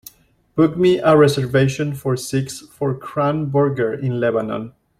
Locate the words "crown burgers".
2.97-4.03